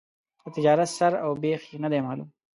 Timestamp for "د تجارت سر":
0.43-1.13